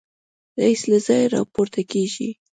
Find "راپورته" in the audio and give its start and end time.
1.35-1.81